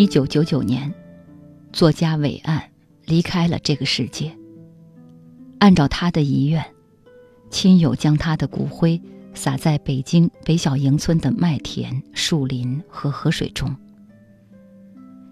[0.00, 0.90] 一九九九年，
[1.74, 2.70] 作家韦岸
[3.04, 4.34] 离开了这个世界。
[5.58, 6.64] 按照他的遗愿，
[7.50, 8.98] 亲友将他的骨灰
[9.34, 13.76] 撒在北京北小营村的麦田、树林和河水中。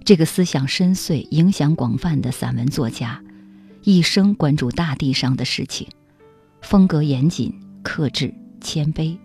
[0.04, 3.24] 这个思想深邃、影响广泛的散文作家，
[3.84, 5.88] 一生关注大地上的事情，
[6.60, 9.16] 风格严谨、克制、谦卑，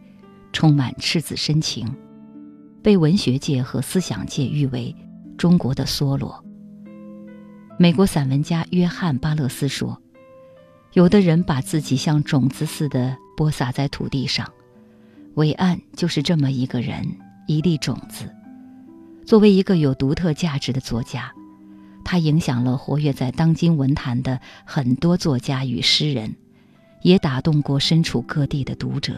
[0.54, 1.94] 充满赤子深情，
[2.82, 4.96] 被文学界和思想界誉为
[5.38, 6.44] 中国的梭罗。
[7.78, 10.00] 美国散文家约翰·巴勒斯说。
[10.94, 14.48] 有的人把自己像种子似的播撒在土地上，
[15.34, 17.04] 伟岸就是这么一个人，
[17.48, 18.32] 一粒种子。
[19.26, 21.34] 作为一个有独特价值的作家，
[22.05, 26.36] 他影响了活跃在当今文坛的很多作家与诗人，
[27.02, 29.16] 也打动过身处各地的读者。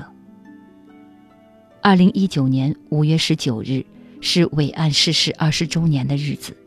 [1.82, 3.86] 二零一九年五月十九日
[4.26, 6.58] 是伟岸逝世二十周年的日子，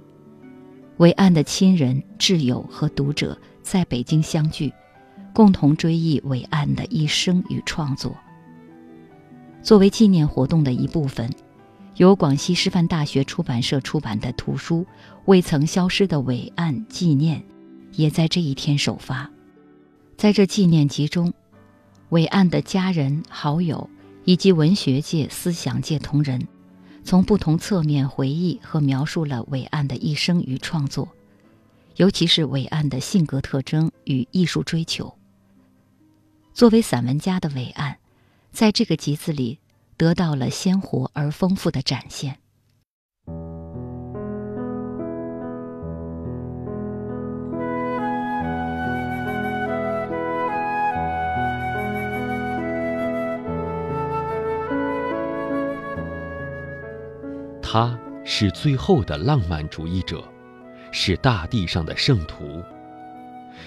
[0.99, 4.73] 伟岸的亲人、挚友和读者在北京相聚。
[5.35, 8.17] 共同追忆伟岸的一生与创作。
[9.63, 11.31] 作为纪念活动的一部分，
[11.97, 14.83] 由广西师范大学出版社出版的图书
[15.27, 17.41] 《未曾消失的伟岸纪念》
[17.93, 19.31] 也在这一天首发。
[20.17, 21.33] 在这纪念集中，
[22.11, 23.91] 伟岸的家人、好友
[24.25, 26.47] 以及文学界、思想界同仁，
[27.09, 31.09] 从不同侧面回忆和描述了伟岸的一生与创作，
[31.97, 35.17] 尤其是伟岸的性格特征与艺术追求。
[36.53, 37.97] 作为散文家的伟岸，
[38.53, 39.59] 在这个集子里
[39.97, 42.37] 得到了鲜活而丰富的展现。
[57.71, 60.25] 他是最后的浪漫主义者，
[60.91, 62.65] 是大地上的圣徒。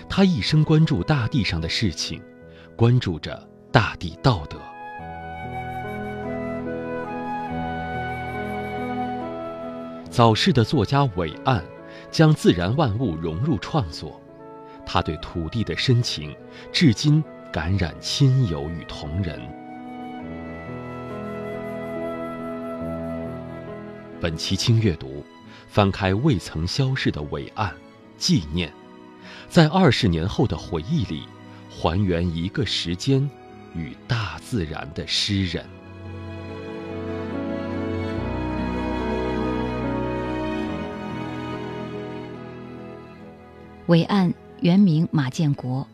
[0.09, 2.19] 他一生关注大地上的事情。
[2.75, 4.57] 关注着大地道德。
[10.09, 11.61] 早逝的作家伟岸，
[12.09, 14.19] 将自然万物融入创作，
[14.83, 16.35] 他对土地的深情，
[16.71, 19.39] 至今感染亲友与同仁。
[24.21, 25.25] 本期轻阅读，
[25.67, 27.73] 翻开未曾消逝的伟岸，
[28.19, 28.71] 纪念，
[29.49, 31.23] 在二十年后的回忆里。
[31.73, 33.27] 还原一个时间
[33.73, 35.65] 与大自然的诗人。
[43.87, 45.87] 伟岸原名马建国，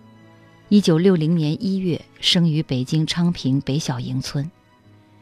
[0.68, 4.52] 一九六零年一月生于北京昌平北小营村，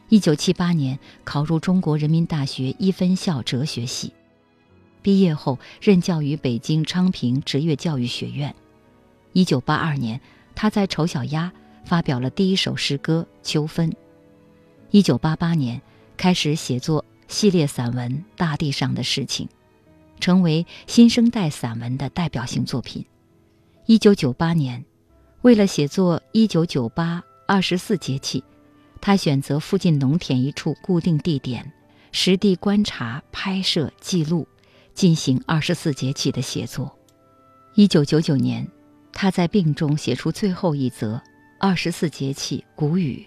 [0.08, 4.12] 一九七八年考入中国人民大学一分校哲学系，
[5.02, 8.54] 毕业后任教于北京昌平职业教育学院，
[9.32, 10.20] 一九八二年。
[10.58, 11.52] 他在丑小鸭
[11.84, 13.90] 发表了第一首诗歌《秋分》。
[14.90, 15.82] 一九八八年
[16.16, 19.46] 开始写作系列散文《大地上的事情》，
[20.18, 23.04] 成为新生代散文的代表性作品。
[23.84, 24.82] 一九九八年，
[25.42, 28.40] 为了写作《一九九八二十四节气》，
[29.06, 31.72] 他选择附近农田一处固定地点，
[32.10, 34.48] 实地观察、拍摄、记录，
[34.94, 36.98] 进行二十四节气的写作。
[37.76, 38.66] 一九九九年。
[39.12, 41.14] 他在病中写出最后一则
[41.60, 43.24] 《二十四节气谷雨》，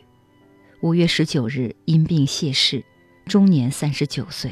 [0.86, 2.84] 五月十九日因病谢世，
[3.26, 4.52] 终年三十九岁。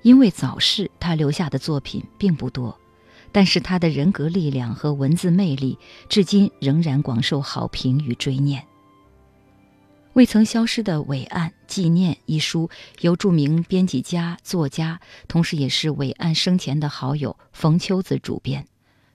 [0.00, 2.80] 因为早逝，他留下的作品并不多，
[3.30, 5.78] 但是他的人格力量和文字魅力，
[6.08, 8.64] 至今仍然广受好评与追念。
[10.14, 12.68] 未曾消失的伟岸纪念一书，
[13.00, 18.66] 由著名编辑家、作家，同时也是伟岸生前的好友冯秋子主编。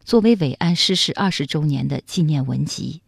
[0.05, 3.01] 作为伟岸逝世二十周年的纪念文集，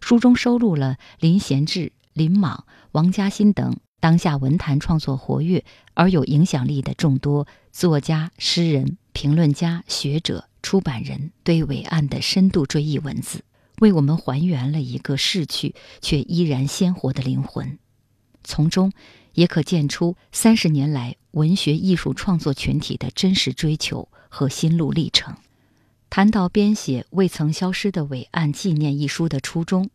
[0.00, 13.44] 书中收录了林贤志、林莽、王嘉欣等当下文坛创作活跃而有影响力的众多作家、诗人、评论家、学者、出版人对伟岸的深度追忆文字，
[13.78, 17.78] 为我们还原了一个逝去却依然鲜活的灵魂。
[18.44, 18.92] 从中，
[19.34, 25.36] 也可见出三十年来文学艺术创作群体的真实追求和心路历程。
[26.10, 29.88] 谈到编写《未曾消失的伟岸纪念》一书的初衷，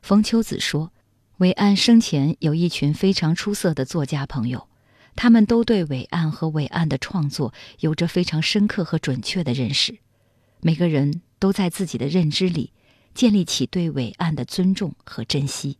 [0.00, 0.92] 冯秋子说
[1.38, 4.68] ：“伟岸生前有一群非常出色的作家朋友，
[5.16, 9.98] 他们都对伟岸和伟岸的创作有着非常深刻和准确的认识，
[10.60, 12.70] 每个人都在自己的认知里
[13.16, 15.78] 建立起对伟岸的尊重和珍惜。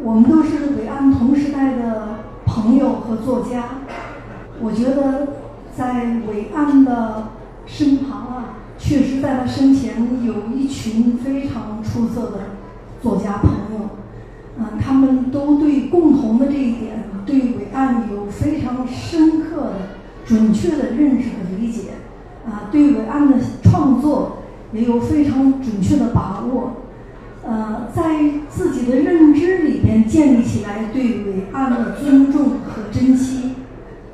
[0.00, 3.80] 我们都是伟岸同时代的朋友和作家，
[4.60, 5.26] 我觉得
[5.76, 7.30] 在伟岸的
[7.66, 12.38] 身旁啊，确实在他身前有一群非常出色的
[13.02, 13.90] 作家朋友，
[14.56, 19.72] 嗯，他们都对共同的这一点，对伟岸有非常深刻的、
[20.24, 21.94] 准确的认识和理解，
[22.46, 24.43] 啊，对伟岸的创作
[24.74, 26.82] 也有非常准确的把握。
[27.46, 28.02] 呃，在
[28.48, 33.50] 自己的认知里边建立起来对伟岸的尊重和珍惜，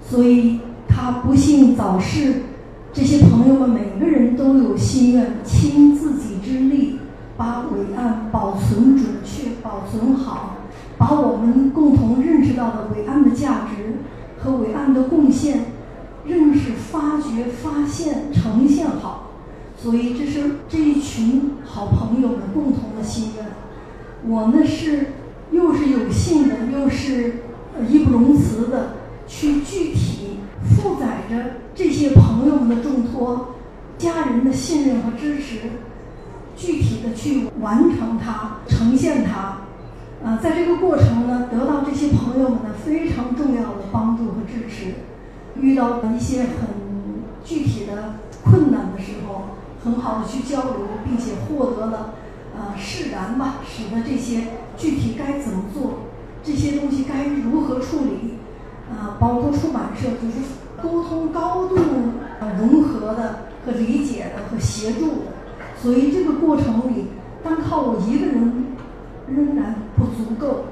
[0.04, 2.42] 所以他不幸早逝。
[2.92, 6.98] 这些朋友们每个人都有心愿，倾自己之力
[7.36, 10.56] 把伟岸保存准确、保存好，
[10.98, 13.98] 把我们共同认识到的伟岸的价值
[14.40, 15.66] 和伟岸的贡献
[16.26, 18.89] 认识、发掘、发现、呈现。
[19.82, 23.46] 所以，这是这一群好朋友们共同的心愿。
[24.28, 25.12] 我呢是
[25.50, 27.44] 又是有幸的，又是
[27.88, 28.96] 义不容辞的，
[29.26, 33.54] 去具体负载着这些朋友们的重托、
[33.96, 35.60] 家人的信任和支持，
[36.54, 39.62] 具体的去完成它、呈现它。
[40.22, 44.92] 啊，在这个过程呢，得到这些朋友们的非常重要的帮助和支持。
[45.58, 46.68] 遇到一些很
[47.42, 48.99] 具体的困难的。
[49.84, 52.14] 很好的去交流，并且获得了
[52.54, 54.42] 呃释然吧，使得这些
[54.76, 55.92] 具体该怎么做，
[56.42, 58.34] 这些东西该如何处理，
[58.90, 60.44] 啊，包括出版社就是
[60.82, 61.76] 沟通高度
[62.58, 65.32] 融合的和理解的和协助的，
[65.80, 67.06] 所以这个过程里
[67.42, 68.66] 单靠我一个人
[69.28, 70.64] 仍然不足够。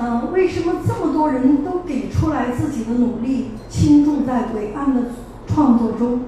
[0.00, 5.02] 嗯，为什么这么多人都给出来自己的努力倾注在伟岸的
[5.46, 6.20] 创作中？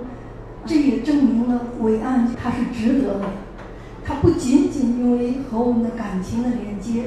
[0.67, 3.27] 这也证明了伟岸他是值得的，
[4.05, 7.05] 他不仅仅因为和我们的感情的连接，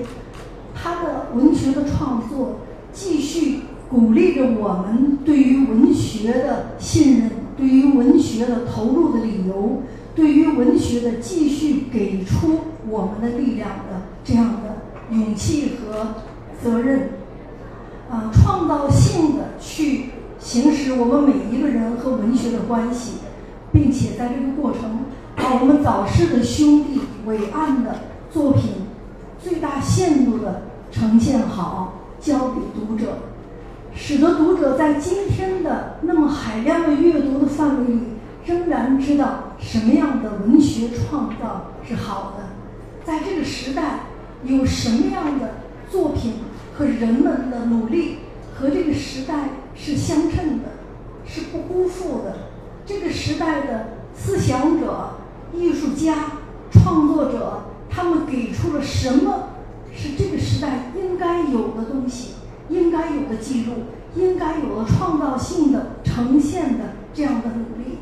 [0.73, 2.61] 他的文学的创作
[2.93, 3.59] 继续
[3.89, 9.83] 鼓励着我们对于文学的信任，对于文学的投入的理由，
[10.15, 16.15] 对于文学的继续给出我们的力量的这样的勇气和
[16.63, 17.09] 责任，
[18.09, 20.05] 啊，创造性的去
[20.39, 23.13] 行使我们每一个人和文学的关系。
[23.71, 25.05] 并且在这个过程，
[25.35, 27.95] 把我们早逝的兄弟伟岸的
[28.31, 28.71] 作品
[29.41, 33.17] 最大限度的呈现好，交给读者，
[33.95, 38.01] 使得读者在今天的那么海量的阅读的范围里，
[38.45, 42.43] 仍然知道什么样的文学创造是好的，
[43.05, 44.01] 在这个时代
[44.43, 45.51] 有什么样的
[45.89, 46.33] 作品
[46.75, 48.17] 和人们的努力
[48.55, 50.65] 和这个时代是相称的，
[51.25, 52.48] 是不辜负的。
[52.89, 55.11] 这个时代的思想者、
[55.53, 56.31] 艺术家、
[56.71, 59.49] 创作者，他们给出了什么
[59.95, 62.31] 是这个时代应该有的东西，
[62.67, 63.73] 应该有的记录，
[64.15, 67.99] 应该有的创造性的呈现的这样的努力。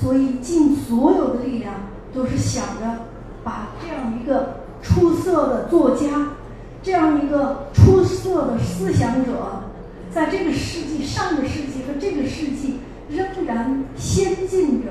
[0.00, 1.74] 所以，尽所有的力量，
[2.14, 3.06] 都是想着
[3.42, 6.36] 把这样一个出色的作家，
[6.84, 9.64] 这样一个出色的思想者，
[10.08, 12.76] 在这个世纪、上个世纪和这个世纪。
[13.10, 14.90] 仍然先进着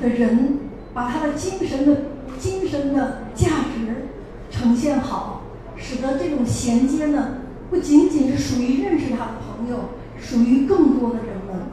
[0.00, 0.58] 的人，
[0.92, 2.02] 把他的精神的
[2.38, 4.08] 精神的价值
[4.50, 5.42] 呈现好，
[5.76, 7.38] 使得这种衔接呢，
[7.70, 11.66] 不仅仅是属于认识他的朋友，属于更多的人们，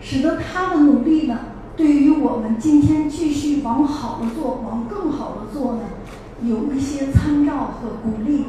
[0.00, 1.38] 使得他的努力呢，
[1.76, 5.80] 对于我们今天继续往好的做，往更好的做呢，
[6.44, 8.44] 有一些参照和鼓励，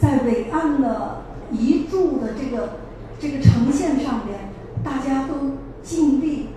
[0.00, 2.78] 在伟岸的遗著的这个
[3.20, 4.47] 这个呈现上边。
[4.88, 6.48] 大家都尽力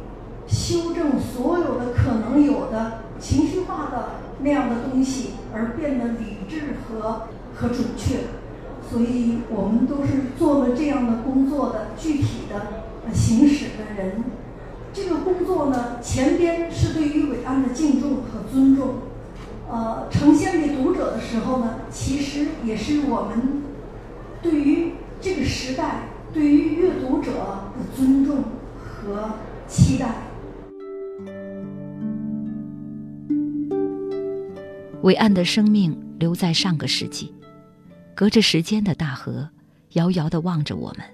[0.48, 8.20] 修正所有的可能有的情绪化的那样的东西，而变得理智和和准确。
[8.90, 14.24] 所以我们都是做了这样的工作的具体的行使的人。
[14.94, 18.96] 这个工作呢，前边是对于伟岸的敬重和尊重，
[19.70, 23.62] 呃，呈现给读者的时候呢，其实也是我们
[24.42, 26.08] 对于这个时代。
[26.34, 28.44] 对于阅读者的尊重
[28.78, 29.34] 和
[29.68, 30.16] 期待。
[35.02, 37.34] 伟岸的生命留在上个世纪，
[38.16, 39.50] 隔着时间的大河，
[39.94, 41.06] 遥遥的望着我们，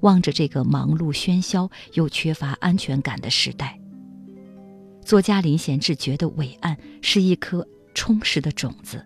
[0.00, 3.78] 望着这个忙碌喧嚣又缺乏安全感的时代。
[5.04, 9.04] 作家林贤志觉得伟岸是一颗充实的种子，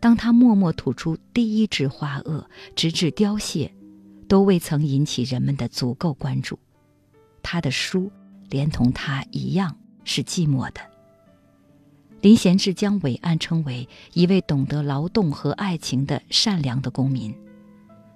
[0.00, 2.44] 当他默默吐出第一枝花萼，
[2.74, 3.72] 直至凋谢。
[4.32, 6.58] 都未曾引起人们的足够关注，
[7.42, 8.10] 他的书
[8.48, 10.80] 连同他一样是寂寞的。
[12.22, 17.34] 林贤志将伟岸称为一位懂得劳动和爱情的善良的公民。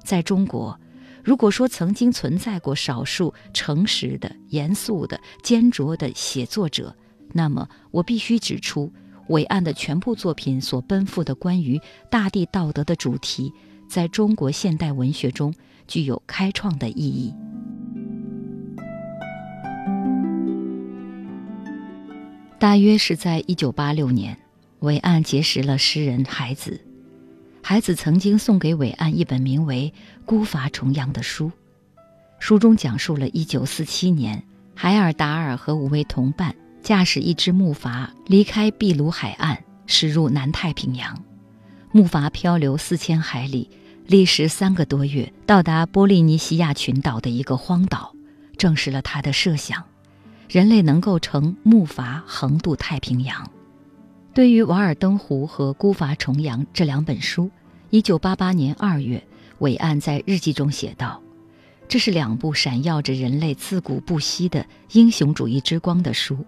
[0.02, 0.80] 在中国，
[1.23, 6.96] 如果说曾经存在过少数诚实的、严肃的、坚卓的写作者，
[7.35, 8.90] 那么我必须指出，
[9.28, 11.78] 伟岸的全部作品所奔赴的关于
[12.11, 13.52] 大地道德的主题，
[13.87, 15.52] 在中国现代文学中
[15.87, 17.35] 具有开创的意义。
[22.59, 24.37] 大约是在一九八六年，
[24.81, 26.81] 伟岸结识了诗人海子。
[27.62, 29.93] 海子曾经送给伟岸一本名为
[30.25, 31.50] 《孤筏重洋》的书，
[32.38, 34.43] 书中讲述了1947年
[34.75, 41.23] 海尔达尔和五位同伴驾驶一只木筏离开秘鲁海岸，驶入南太平洋。
[41.93, 43.69] 木筏漂流四千海里，
[44.09, 48.15] 历时三个多月，到达波利尼西亚群岛的一个荒岛，
[48.57, 49.83] 证实了他的设想：
[50.49, 53.51] 人类能够乘木筏横渡太平洋。
[54.33, 57.51] 对于《瓦尔登湖》和《孤筏重洋》这两本书，
[57.91, 59.21] 一九八八年二月，
[59.59, 61.21] 伟岸在日记中写道
[61.89, 66.39] ：“这是两部闪耀着人类自古不息的英雄主义之光的书。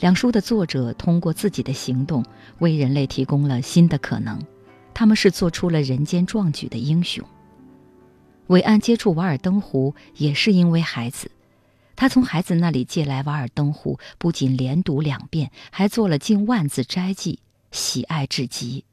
[0.00, 2.22] 两书的作者通过自己的行动，
[2.58, 4.38] 为人类提供了新的可能。
[4.94, 7.24] 他们是做出了人间壮举的英雄。”
[8.48, 11.30] 伟岸接触《瓦尔登湖》也是因为孩子。
[11.94, 17.38] 他从孩子那里借来《瓦尔登湖》，不仅连读两遍，还做了近万字摘记，
[17.70, 18.84] 喜爱至极。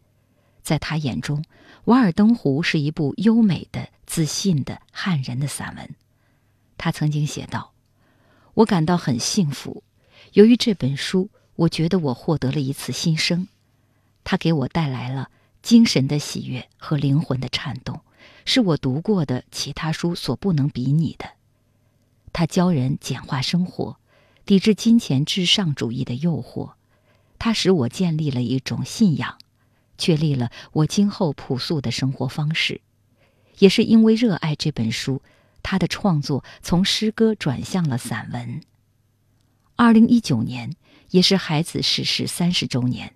[0.62, 1.42] 在他眼中，
[1.86, 5.96] 《瓦尔登湖》是一部优美的、自信的、撼人的散文。
[6.78, 7.72] 他曾经写道
[8.54, 9.82] ：“我感到很幸福，
[10.34, 13.48] 由于这本书，我觉得我获得了一次新生。
[14.26, 18.02] 它给我带来了精神的喜悦和灵魂的颤动，
[18.46, 21.32] 是我读过的其他书所不能比拟的。”
[22.34, 23.98] 他教人简化生活，
[24.46, 26.74] 抵制金钱至上主义的诱惑。
[27.40, 29.38] 他使我建立了一种信仰，
[29.98, 32.82] 确立了我今后朴素的生活方式。
[33.60, 35.22] 也是因为热爱这本书，
[35.64, 38.62] 他的创作从诗歌转向了散文。
[39.76, 40.76] 二零一九年
[41.10, 43.16] 也是孩子逝世三十周年，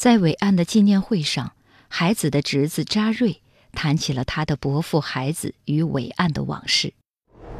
[0.00, 1.52] 在伟岸的纪念会上，
[1.88, 3.42] 孩子的侄子扎瑞
[3.72, 6.94] 谈起了他的伯父孩子与伟岸的往事。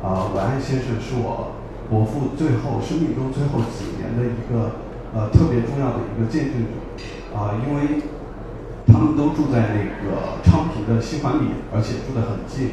[0.03, 1.53] 啊，伟岸先生是我
[1.91, 4.73] 伯父最后生命中最后几年的一个
[5.13, 8.01] 呃特别重要的一个见证者啊，因为
[8.87, 12.71] 他们都住在那个昌平的西环里，而且住得很近。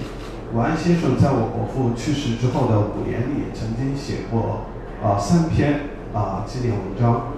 [0.56, 4.64] 伟安先生在我伯父去世之后的五年里，曾经写过
[5.04, 5.82] 啊三篇
[6.14, 7.34] 啊纪念文章，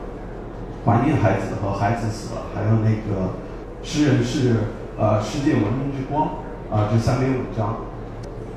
[0.85, 3.35] 怀念孩子和孩子死了，还有那个
[3.83, 4.55] 诗人是
[4.97, 6.29] 呃世界文明之光
[6.71, 7.77] 啊这三篇文章。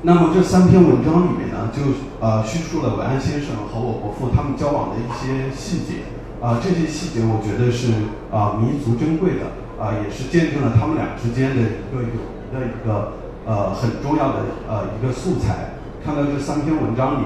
[0.05, 1.81] 那么这三篇文章里面呢，就
[2.19, 6.03] 呃叙述了伟安先生和我伯父他们交往的一些细节，
[6.41, 7.93] 啊这些细节我觉得是
[8.31, 13.13] 啊弥足珍贵的，啊也是见证了他们俩之间的一个友谊的一个
[13.45, 15.79] 呃很重要的呃一个素材。
[16.03, 17.25] 看到这三篇文章里，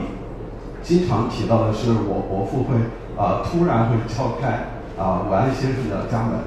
[0.84, 2.76] 经常提到的是我伯父会
[3.18, 6.40] 啊突然会敲开啊晚安先生的家门，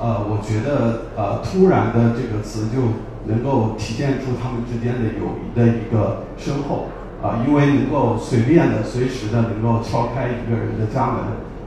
[0.00, 3.06] 呃我觉得呃突然的这个词就。
[3.26, 6.86] 能够体现出他们之间的友谊的一个深厚
[7.20, 11.20] 啊，因为能够随便的、随时的能够敲开一个人的家门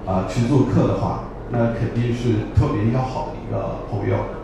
[0.08, 4.42] 啊去做客的话，那肯定是特别要好的一个朋友。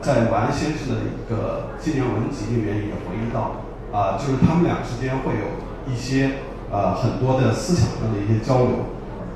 [0.00, 3.62] 在王安先生的一个纪念文集里面也回忆到
[3.96, 8.70] 啊，就是他们俩之间会有一些呃很多的思想上的一些交流。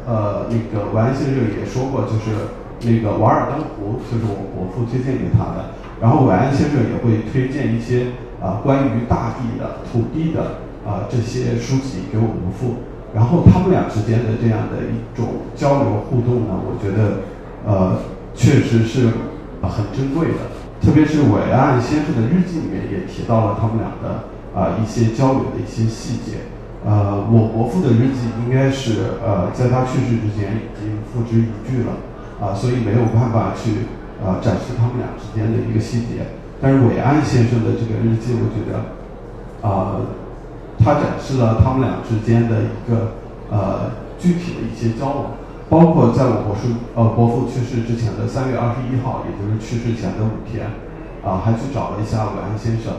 [0.06, 5.74] 呃，那个王安先生也说过，就是那个《瓦尔登湖》就是我伯父推荐给他的。
[6.00, 12.76] 然后伟安先生也会推荐一些啊关于大地的、土地的啊这些书籍给我伯父，
[13.14, 17.26] 然后他们俩之间的这样的一种交流互动呢，我觉得
[17.66, 17.98] 呃
[18.34, 19.08] 确实是
[19.62, 20.54] 很珍贵的。
[20.78, 26.54] 特别是伟安先生的日记里面也提到了他们俩的啊一些交流的一些细节。
[26.86, 31.92] 呃，我伯父的日记应该是呃在他去世之前已经付之一炬了
[32.40, 33.92] 啊，所以没有办法去。
[34.16, 36.24] 啊，展示他们俩之间的一个细节。
[36.58, 38.80] 但是伟安先生的这个日记，我觉得，
[39.60, 40.00] 啊，
[40.78, 43.12] 他展示了他们俩之间的一个
[43.50, 45.24] 呃具体的一些交往，
[45.68, 50.64] 包括在我伯父呃伯父去世之前的三月二十一号，也就是去世前的五天，
[51.22, 52.94] 啊，还去找了一下伟安先生，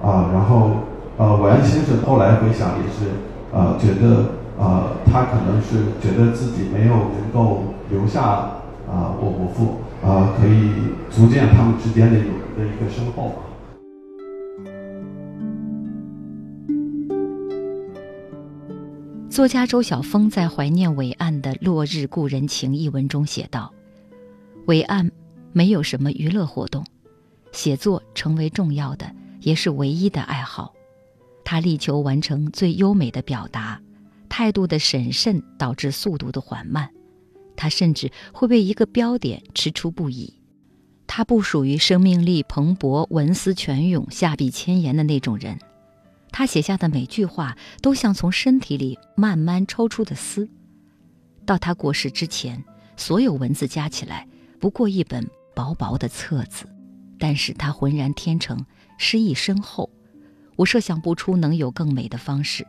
[0.00, 0.70] 啊，然后
[1.16, 3.10] 呃伟安先生后来回想也是，
[3.52, 9.76] 呃，觉得呃他可能是觉得自己没有能够留下啊我伯父。
[10.04, 10.70] 啊，可以
[11.10, 13.32] 足见他们之间的友谊的一个深厚。
[19.30, 23.72] 作家周晓峰在怀念伟岸的《落日故人情》一文中写道
[24.68, 25.10] ：“伟岸
[25.54, 26.84] 没有什么娱乐活动，
[27.52, 30.73] 写作成为重要的，也是唯一的爱好。
[31.44, 33.80] 他力求完成最优美的表达，
[34.28, 36.90] 态度的审慎导致速度的缓慢。
[37.56, 40.40] 他甚至会为一个标点踟蹰不已。
[41.06, 45.58] 他不属于生命力蓬勃、文思泉涌、下笔千言的那种人。
[46.32, 50.48] 他写下的每句话都像从身体里慢慢抽出的丝。
[51.46, 52.64] 到他过世之前，
[52.96, 54.26] 所有文字加起来
[54.58, 55.24] 不过一本
[55.54, 56.66] 薄薄的册子，
[57.18, 58.64] 但是他浑然天成，
[58.98, 59.88] 诗意深厚。
[60.56, 62.66] 我设想不出能有更美的方式。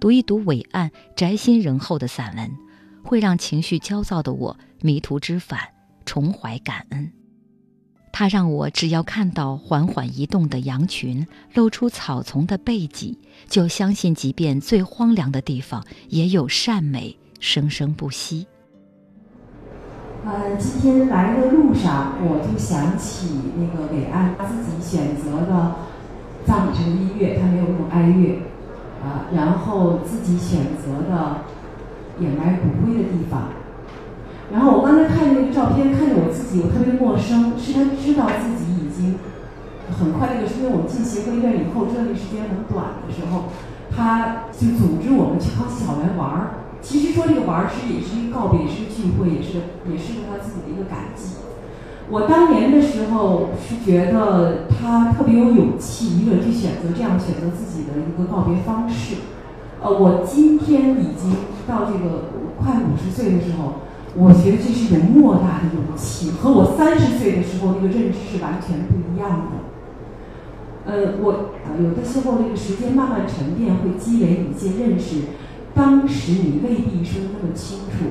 [0.00, 2.50] 读一读伟岸、宅心仁厚的散文，
[3.02, 5.58] 会让情绪焦躁的我迷途知返，
[6.04, 7.10] 重怀感恩。
[8.12, 13.18] 他让我只要看到缓缓移动的羊群，露出草丛的背脊，
[13.48, 18.46] 就相信，即便最荒凉的地方，也有善美生生不息。
[20.24, 25.76] 呃，今天来的路上，我就想起那个伟岸他自己选择的。
[26.48, 28.40] 葬礼上的音乐，他没有那种哀乐，
[29.04, 31.44] 啊，然后自己选择的
[32.18, 33.52] 掩埋骨灰的地方，
[34.50, 37.52] 然后我刚才看那个照片，看着我自己，我特别陌生。
[37.58, 39.16] 是他知道自己已经
[39.92, 43.52] 很快那个，是因为我们进协和医院以后，这段时间很短的时候，
[43.94, 46.64] 他就组织我们去康熙草原玩儿。
[46.80, 51.44] 其实说这个玩儿是也是一个告别，也是聚会，也是也是他自己的一个感激。
[52.10, 59.16] 我当年的时候是觉得他特别有勇气，一个人去选择这样选择自己的一个告别方式。
[59.82, 61.36] 呃，我今天已经
[61.66, 63.82] 到这个快五十岁的时候，
[64.16, 70.90] 我觉得这是一种莫大的勇气，和我三十岁的时候那个认知是完全不一样的。
[70.90, 75.16] 呃，我有的时候这个时间慢慢沉淀，会积累一些认识，
[75.74, 78.06] 当时你未必说的那么清楚。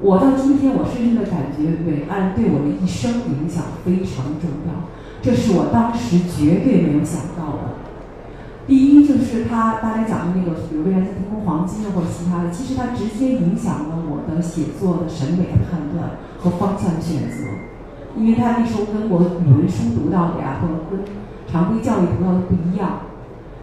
[0.00, 7.80] 我到今天，我深深的感觉伟岸对我的一生影响非常重要，这是我当时绝对没有想到的。
[8.66, 17.48] 第一就是他大家讲的那个，比如未来天空黄金啊，或者其他的，其实它直接影响了我的写作的审美的判断和方向的选择，
[18.18, 21.00] 因为他那时候跟我语文书读到的呀，或者跟
[21.50, 23.00] 常规教育读到的不一样，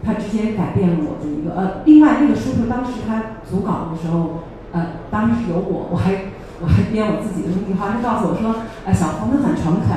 [0.02, 4.42] 他直接改变了我的一个呃，另外那个书是当时他组稿的时候。
[4.74, 6.10] 呃，当时有我，我还
[6.62, 9.90] 我还编我自己的那句话，他告诉我说，哎，小鹏他很诚恳，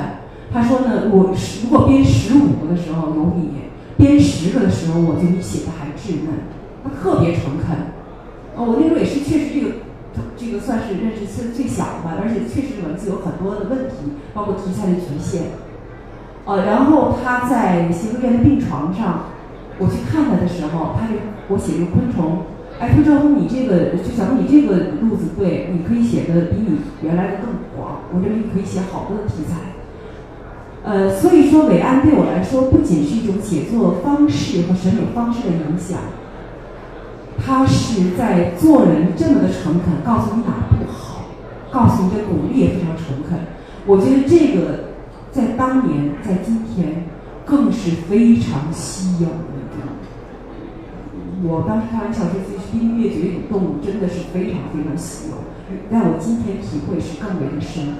[0.52, 1.30] 他说呢，我
[1.62, 6.50] 如果编十五个的时候有你，编十个的时候我觉得你写的还稚嫩，
[6.82, 7.94] 他特别诚恳。
[8.56, 9.78] 哦，我那时候也是确实这个
[10.36, 15.54] 这个算是认识是最小的吧，而且确实文字有很多的问题，包括题材的局限。
[16.44, 19.30] 呃，然后他在协和医院的病床上，
[19.78, 22.42] 我去看他的时候，他给我写一个昆虫。
[22.80, 28.02] 哎，他说你这个，就小东，你这个路子对，你可以写的比你原来的更广。
[28.14, 29.74] 我认为你可以写好多的题材。
[30.84, 35.98] 呃，所以说伟岸对我来说，不仅是一种写作方式和审美方式的影响，
[37.44, 41.24] 他是在做人这么的诚恳，告诉你哪不好，
[41.72, 43.40] 告诉你的鼓励也非常诚恳。
[43.86, 44.84] 我觉得这个
[45.32, 47.06] 在当年，在今天，
[47.44, 49.58] 更是非常稀有的。
[51.40, 55.36] 我当时开玩笑说，自己音乐绝育动物真的是非常非常稀有，
[55.90, 57.94] 但我今天体会是更为的深。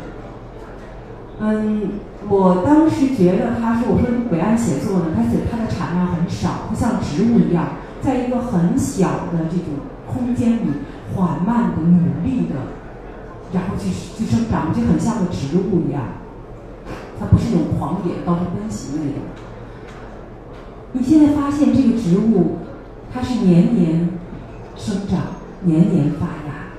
[1.40, 10.70] 嗯，我当时觉得他说，我说伟岸写作呢，他写他的产量很少，不像植物一样，在一个很小的这种空间里
[11.14, 12.56] 缓慢的、努力的，
[13.52, 16.02] 然后去去生长，就很像个植物一样。
[17.20, 19.22] 它不是那种狂野高处奔行的那种。
[20.92, 22.58] 你现在发现这个植物？
[23.10, 24.08] 它是年年
[24.88, 25.20] 生长，
[25.64, 26.72] 年年发芽。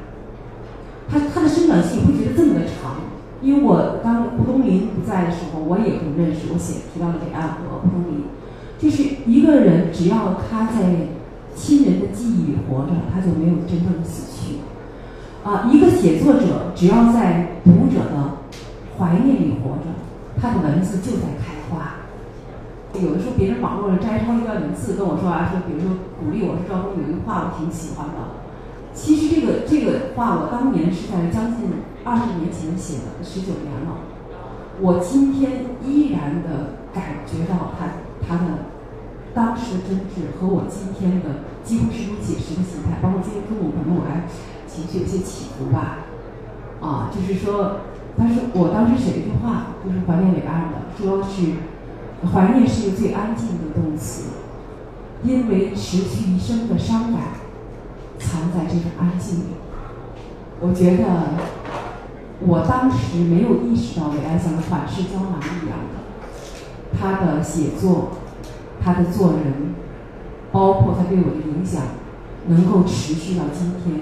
[1.07, 2.95] 它它的生长期你会觉得这么的长，
[3.39, 6.51] 因为我当蒲松龄不在的时候，我也不认识。
[6.51, 8.23] 我写提到了北岸和蒲松龄，
[8.79, 11.07] 就是一个人只要他在
[11.55, 14.55] 亲人的记忆里活着，他就没有真正的死去。
[15.43, 18.39] 啊，一个写作者只要在读者的
[18.97, 19.93] 怀念里活着，
[20.41, 21.98] 他的文字就在开花。
[22.95, 28.41] 有的时候别人网络上摘抄一段文字跟我说啊，说比如说鼓励我说赵忠有一句话我挺喜欢的。
[28.95, 31.69] 其实这个这个话我当年是在将近
[32.03, 34.09] 二十年前写的，十九年了。
[34.81, 38.65] 我今天依然的感觉到他他的
[39.35, 42.97] 当时的真挚和我今天的几乎是一种解释的心态。
[43.03, 44.25] 包括今天中午可能我还
[44.67, 46.09] 情绪有些起伏吧。
[46.81, 47.81] 啊，就是说，
[48.17, 51.53] 但是我当时写了一句话，就是怀念伟岸的，说是。
[52.27, 54.29] 怀念是一个最安静的动词，
[55.23, 57.21] 因为持续一生的伤感
[58.19, 59.43] 藏在这个安静里。
[60.59, 61.03] 我觉得
[62.45, 68.09] 我当时没有意识到伟安像反式胶囊一样的，他的写作，
[68.83, 69.73] 他的做人，
[70.51, 71.81] 包括他对我的影响，
[72.47, 74.01] 能够持续到今天，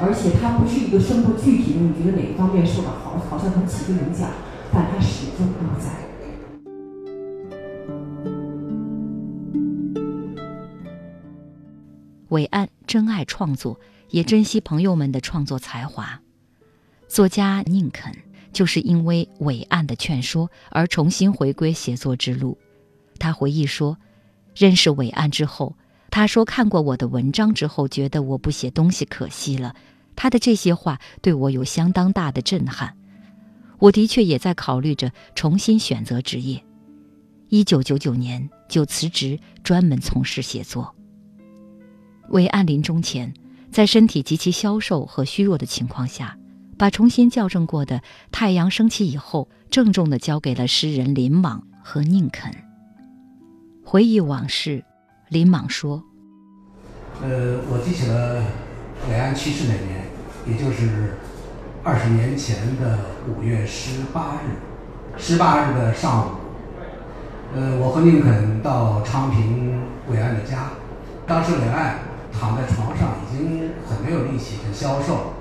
[0.00, 4.28] 而且他不是一个生活具体的，你觉得哪个方面受到好，好像很起个影响，
[4.72, 6.07] 但他始终都在。
[12.28, 13.78] 伟岸珍爱创作，
[14.10, 16.20] 也珍惜朋友们的创作才华。
[17.08, 18.14] 作家宁肯
[18.52, 22.58] 就是因为伟岸的劝说而重新回归写作之路。
[23.18, 23.98] 他回忆说。
[24.56, 25.76] 认识伟岸之后，
[26.10, 29.76] 他说看过我的文章之后，觉得我不写东西可惜了。
[30.16, 32.96] 他的这些话对我有相当大的震撼。
[33.78, 36.64] 我的确也在考虑着重新选择职业。
[37.50, 40.92] 一九九九年就辞职，专门从事写作。
[42.30, 43.32] 伟岸临终前，
[43.70, 46.36] 在身体极其消瘦和虚弱的情况下，
[46.76, 47.96] 把重新校正过的
[48.30, 52.54] 《太阳升起以后》郑重地交给了诗人林莽和宁肯。
[53.82, 54.84] 回忆往事，
[55.30, 56.02] 林莽说
[57.22, 58.44] ：“呃，我记起了
[59.08, 60.04] 伟安去世那年，
[60.46, 61.16] 也就是
[61.82, 66.30] 二十年前的五月十八日，十八日的上午，
[67.54, 70.68] 呃，我和宁肯到昌平伟安的家。
[71.26, 71.98] 当时伟安
[72.38, 75.34] 躺在床上，已经很没有力气，很消瘦。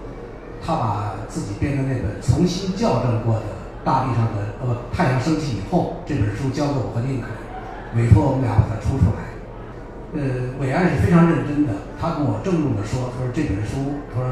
[0.65, 3.41] 他把自己编的那本重新校正过的
[3.85, 7.29] 《大地上的呃不太阳升起以后》这本书交给我和宁肯。”
[7.95, 9.31] 委托我们俩把它出出来，
[10.13, 14.27] 呃，伟安是非常认真的，他跟我郑重地说：“他说这本书，他说，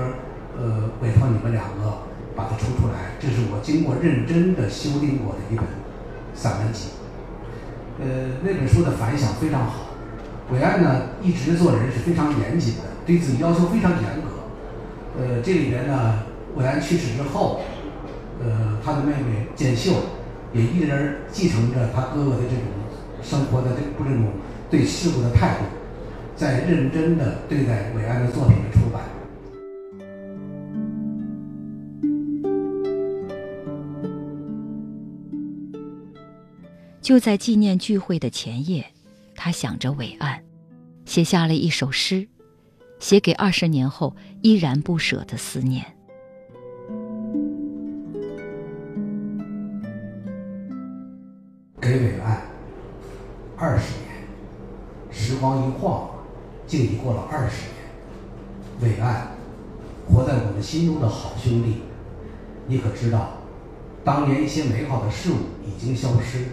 [0.59, 2.03] 呃，委托你们两个
[2.35, 5.63] 把它出出来，这是我经过认真的修订过的一本
[6.35, 6.89] 散文集。”
[7.97, 9.84] 呃，那本书的反响非常好。
[10.51, 14.29] 伟安呢，一直做人是非常严谨的，对自己要求非常严格。
[15.19, 16.23] 呃，这里边呢，
[16.55, 17.61] 伟安去世之后，
[18.43, 19.91] 呃，他的妹妹简秀
[20.53, 22.65] 也一直继承着他哥哥的这种。
[23.23, 24.25] 生活的这不这种
[24.69, 25.65] 对事物的态度，
[26.35, 29.01] 在认真的对待伟安的作品的出版。
[37.01, 38.85] 就在纪念聚会的前夜，
[39.35, 40.41] 他想着伟岸，
[41.05, 42.27] 写下了一首诗，
[42.99, 45.85] 写给二十年后依然不舍的思念。
[51.79, 52.41] 给伟岸。
[53.57, 54.11] 二十年，
[55.11, 56.09] 时光一晃，
[56.67, 57.67] 竟已过了二十
[58.81, 58.95] 年。
[58.95, 59.27] 伟岸，
[60.05, 61.83] 活在我们心中的好兄弟，
[62.67, 63.37] 你可知道，
[64.03, 66.47] 当年一些美好的事物已经消失，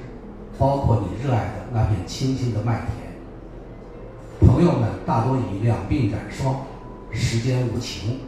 [0.59, 4.49] 包括你热爱的那片青青的麦田。
[4.49, 6.63] 朋友们大多已两鬓染霜，
[7.11, 8.21] 时间无情，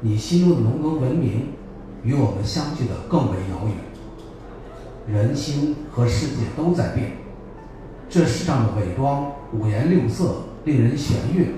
[0.00, 1.48] 你心中的浓浓文明，
[2.02, 3.76] 与我们相距的更为遥远。
[5.06, 7.12] 人心和世界都在变。
[8.08, 11.54] 这世上的伪装五颜六色，令人眩晕。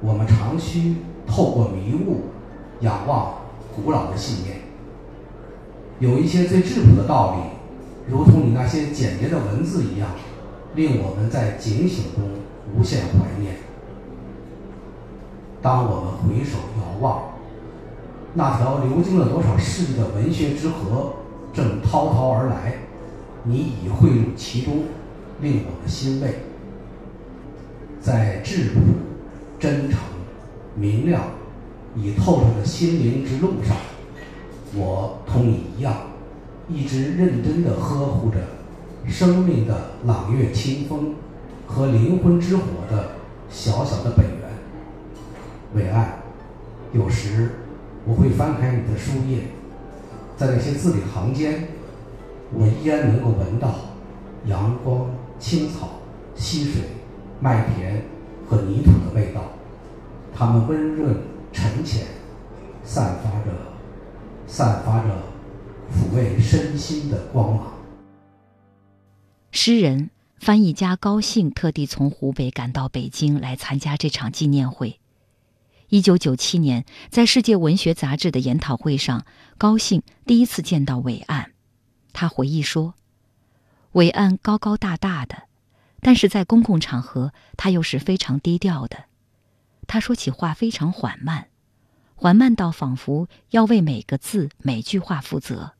[0.00, 0.96] 我们常需
[1.26, 2.22] 透过迷雾，
[2.80, 3.34] 仰望
[3.76, 4.56] 古老的信念。
[6.00, 7.42] 有一些最质朴的道理，
[8.08, 10.08] 如同你那些简洁的文字一样，
[10.74, 12.22] 令我们在警醒中
[12.76, 13.56] 无限怀念。
[15.60, 17.34] 当我们回首遥望，
[18.34, 21.14] 那条流经了多少世纪的文学之河，
[21.52, 22.74] 正滔滔而来，
[23.44, 24.84] 你已汇入其中。
[25.40, 26.34] 令我们欣慰，
[28.00, 28.80] 在质朴、
[29.58, 29.98] 真诚、
[30.76, 31.20] 明亮、
[31.96, 33.76] 已透彻的心灵之路上，
[34.76, 35.96] 我同你一样，
[36.72, 38.38] 一直认真地呵护着
[39.08, 39.74] 生命的
[40.06, 41.14] 朗月清风
[41.66, 43.10] 和灵魂之火的
[43.50, 44.38] 小小的本源。
[45.74, 46.06] 伟岸，
[46.92, 47.50] 有时
[48.06, 49.44] 我会翻开你的书页，
[50.36, 51.68] 在那些字里行间，
[52.52, 53.74] 我依然能够闻到
[54.46, 55.06] 阳光。
[55.38, 55.88] 青草、
[56.36, 56.82] 溪水、
[57.40, 58.04] 麦田
[58.48, 59.40] 和泥土的味道，
[60.32, 61.16] 它们温润、
[61.52, 62.06] 沉潜，
[62.84, 63.50] 散发着、
[64.46, 65.08] 散发着
[65.92, 67.72] 抚慰身心的光芒。
[69.50, 74.98] 诗人、翻译家高兴特地从湖北赶到北京来参加这场纪念会。
[75.88, 79.26] 一九九七年，在世界文学杂志的研讨会上，
[79.58, 81.52] 高兴第一次见到伟岸。
[82.12, 82.94] 他回忆说。
[83.92, 85.42] 伟岸高高大大的，
[86.00, 89.04] 但是在公共场合，他又是非常低调的。
[89.86, 91.48] 他说起话非常缓慢，
[92.14, 95.72] 缓慢到仿佛要为每个字、每句话负责。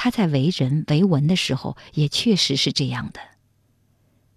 [0.00, 3.18] 他在为人为文的时候，也确实是这样的。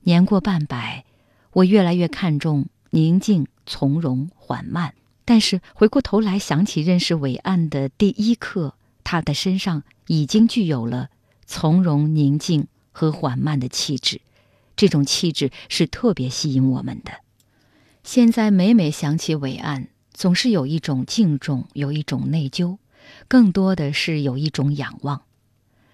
[0.02, 1.06] 年过半百，
[1.54, 4.96] 我越来越看重宁静、从容、缓慢。
[5.24, 11.12] 但是回过头来想起认识伟岸的第一刻，他的身上已经具有了。
[11.46, 14.20] 从容、宁静和缓慢的气质，
[14.76, 17.12] 这种气质是特别吸引我们的。
[18.04, 22.80] 现在每每想起伟岸，总是有一种敬重，有一种内疚，
[23.28, 25.22] 更多的是有一种仰望。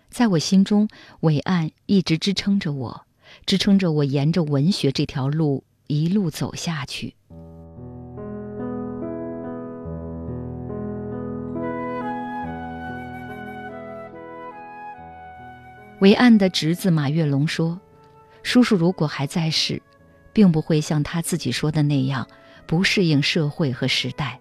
[0.09, 0.87] 在我心中，
[1.19, 3.05] 伟岸一直支撑着我，
[3.45, 7.13] 支撑着我沿着文学这条路一路走下去。
[15.99, 17.79] 伟岸的侄子马跃龙说
[18.43, 19.81] ：“叔叔如果还在世，
[20.31, 22.27] 并不会像他自己说的那样
[22.65, 24.39] 不适应社会和时代。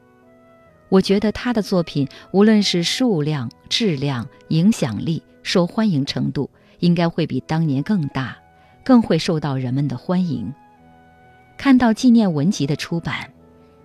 [0.89, 8.37] 我觉得他的作品，无论是数量、质量、影响力、受欢迎程度，应该会比当年更大，
[8.85, 10.53] 更会受到人们的欢迎。
[11.57, 13.33] 看到纪念文集的出版，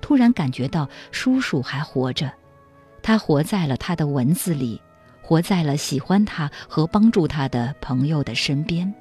[0.01, 2.33] 突然感觉到叔叔还活着，
[3.03, 4.81] 他活在了他的文字里。”
[5.23, 8.91] 活在了喜欢他和帮助他的朋友的身边。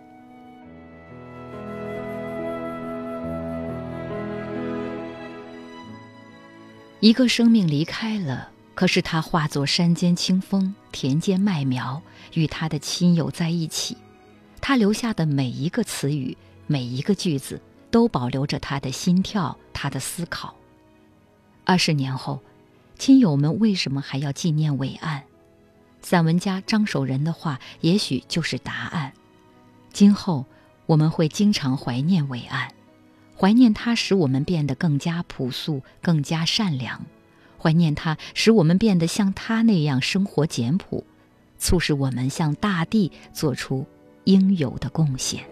[7.00, 12.00] 一个生命离开了，可是他化作山间清风，田间麦苗，
[12.34, 13.96] 与他的亲友在一起。
[14.60, 20.54] 他留下的每一个词语，每一个句子，都保留着他的心跳，他的思考。
[21.64, 22.40] 二十年后，
[22.98, 25.22] 亲友们为什么还要纪念伟岸？
[26.02, 29.12] 散文家张守仁的话，也许就是答案。
[29.92, 30.46] 今后
[30.86, 32.72] 我们会经常怀念伟岸，
[33.36, 37.04] 怀念他使我们变得更加朴素、更加善良，
[37.60, 41.04] 怀念他使我们变得像他那样生活简朴
[41.58, 43.84] 促使我们向大地做出
[44.24, 45.44] 应有的贡献。